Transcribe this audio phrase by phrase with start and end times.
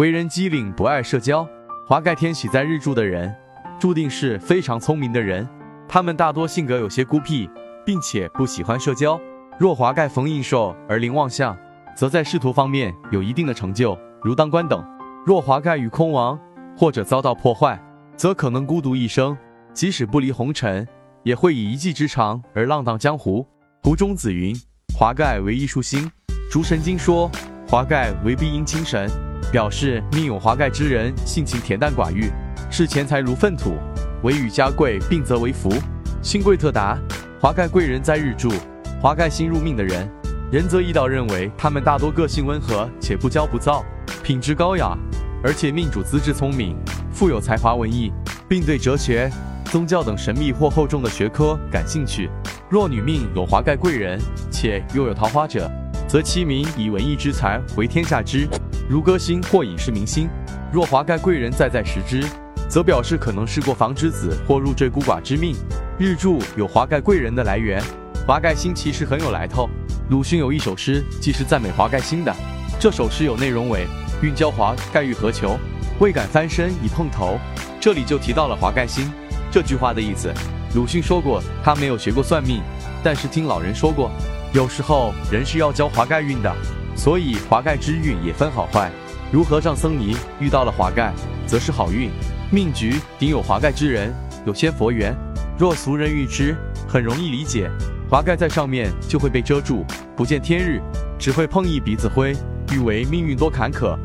[0.00, 1.46] 为人机灵，不爱社交。
[1.86, 3.36] 华盖天喜在日柱的人，
[3.78, 5.46] 注定是非常聪明的人。
[5.86, 7.50] 他们大多性格有些孤僻，
[7.84, 9.20] 并且不喜欢社交。
[9.58, 11.54] 若华盖逢应寿而临旺相，
[11.94, 14.82] 则在仕途方面有一定的成就，如当官等。
[15.26, 16.40] 若华盖与空亡，
[16.74, 17.78] 或者遭到破坏，
[18.16, 19.36] 则可能孤独一生，
[19.74, 20.88] 即使不离红尘，
[21.24, 23.46] 也会以一技之长而浪荡江湖。
[23.82, 24.56] 图中子云：
[24.98, 26.10] 华盖为艺术星。
[26.50, 27.30] 竹神经说
[27.68, 29.06] 华盖为必阴清神，
[29.50, 32.30] 表示命有华盖之人性情恬淡寡欲，
[32.70, 33.74] 视钱财如粪土，
[34.22, 35.72] 唯与家贵并则为福。
[36.22, 36.96] 星贵特答：
[37.40, 38.48] 华盖贵人在日柱，
[39.00, 40.08] 华盖星入命的人，
[40.52, 43.84] 仁则易道认为他们大多个性温和且不骄不躁，
[44.22, 44.96] 品质高雅。
[45.42, 46.76] 而且命主资质聪明，
[47.10, 48.12] 富有才华文艺，
[48.46, 49.28] 并对哲学、
[49.64, 52.28] 宗教等神秘或厚重的学科感兴趣。
[52.68, 54.20] 若女命有华盖贵人，
[54.50, 55.68] 且又有桃花者，
[56.06, 58.46] 则其名以文艺之才为天下知，
[58.90, 60.28] 如歌星或影视明星。
[60.72, 62.26] 若华盖贵人再在时之，
[62.68, 65.54] 则表示可能是过房之子或入赘孤寡之命。
[65.96, 67.80] 日柱有华盖贵人的来源，
[68.26, 69.70] 华盖星其实很有来头。
[70.08, 72.34] 鲁迅有一首诗，即是赞美华盖星的。
[72.80, 73.86] 这首诗有内容为。
[74.22, 75.56] 运交华盖欲何求？
[76.00, 77.38] 未敢翻身已碰头。
[77.80, 79.08] 这里就提到了华盖星
[79.52, 80.34] 这句话的意思。
[80.74, 82.60] 鲁迅说过，他没有学过算命，
[83.04, 84.10] 但是听老人说过，
[84.52, 86.52] 有时候人是要教华盖运的。
[86.94, 88.90] 所以华盖之运也分好坏。
[89.32, 91.12] 如和尚僧尼遇到了华盖，
[91.46, 92.10] 则是好运。
[92.50, 94.12] 命局顶有华盖之人，
[94.44, 95.14] 有些佛缘。
[95.58, 96.56] 若俗人遇之，
[96.88, 97.70] 很容易理解。
[98.08, 99.84] 华盖在上面就会被遮住，
[100.16, 100.80] 不见天日，
[101.18, 102.34] 只会碰一鼻子灰。
[102.72, 103.96] 誉为命运多坎坷，